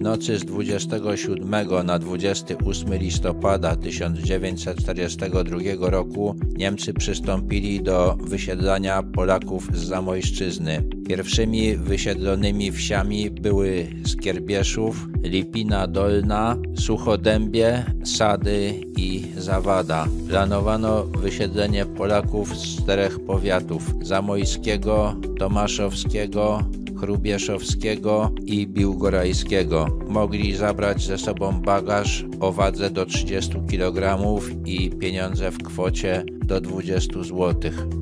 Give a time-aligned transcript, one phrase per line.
[0.00, 1.50] W nocy z 27
[1.84, 10.84] na 28 listopada 1942 roku Niemcy przystąpili do wysiedlania Polaków z Zamojszczyzny.
[11.08, 20.06] Pierwszymi wysiedlonymi wsiami były Skierbieszów, Lipina Dolna, Suchodębie, Sady i Zawada.
[20.28, 26.64] Planowano wysiedlenie Polaków z czterech powiatów: Zamojskiego, Tomaszowskiego,
[27.00, 29.86] Chrubieszowskiego i Biłgorajskiego.
[30.08, 34.18] Mogli zabrać ze sobą bagaż o wadze do 30 kg
[34.66, 37.54] i pieniądze w kwocie do 20 zł.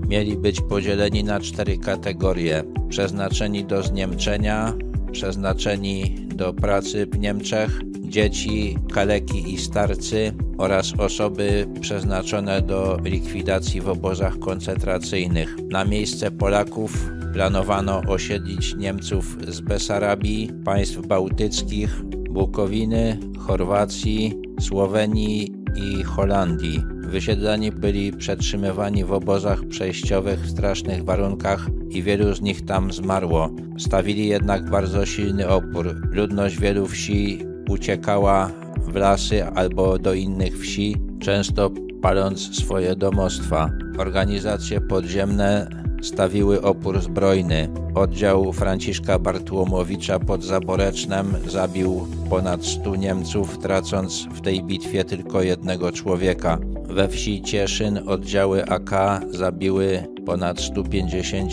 [0.08, 4.72] Mieli być podzieleni na cztery kategorie: przeznaczeni do zniemczenia,
[5.12, 13.88] przeznaczeni do pracy w Niemczech, dzieci, kaleki i starcy oraz osoby przeznaczone do likwidacji w
[13.88, 15.56] obozach koncentracyjnych.
[15.70, 26.82] Na miejsce Polaków planowano osiedlić Niemców z Besarabii, państw bałtyckich, Bukowiny, Chorwacji, Słowenii i Holandii.
[27.08, 33.50] Wysiedleni byli przetrzymywani w obozach przejściowych w strasznych warunkach i wielu z nich tam zmarło.
[33.78, 35.94] Stawili jednak bardzo silny opór.
[36.12, 38.50] Ludność wielu wsi uciekała
[38.88, 41.70] w lasy albo do innych wsi, często
[42.02, 43.70] paląc swoje domostwa.
[43.98, 45.68] Organizacje podziemne
[46.02, 47.68] stawiły opór zbrojny.
[47.94, 55.92] Oddział Franciszka Bartłomowicza pod Zaborecznem zabił ponad 100 Niemców, tracąc w tej bitwie tylko jednego
[55.92, 56.58] człowieka.
[56.84, 58.90] We wsi Cieszyn oddziały AK
[59.30, 61.52] zabiły ponad 150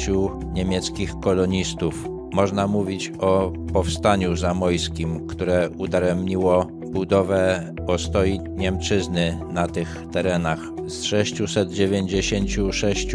[0.53, 2.09] niemieckich kolonistów.
[2.33, 10.59] Można mówić o powstaniu zamojskim, które udaremniło budowę ostoi Niemczyzny na tych terenach.
[10.87, 13.07] Z 696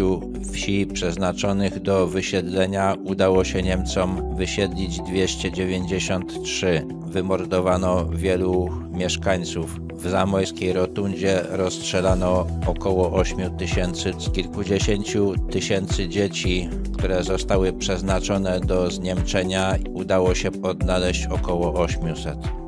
[0.52, 6.86] wsi przeznaczonych do wysiedlenia udało się Niemcom wysiedlić 293.
[7.06, 9.80] Wymordowano wielu mieszkańców.
[9.94, 18.90] W zamojskiej rotundzie rozstrzelano około 8 tysięcy z kilkudziesięciu tysięcy dzieci, które zostały przeznaczone do
[18.90, 19.74] zniemczenia.
[19.94, 22.59] Udało się odnaleźć około 800.